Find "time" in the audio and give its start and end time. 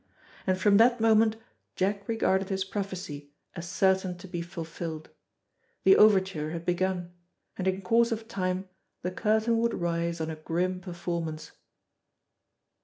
8.27-8.67